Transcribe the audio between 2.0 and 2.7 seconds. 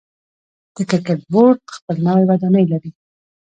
نوی ودانۍ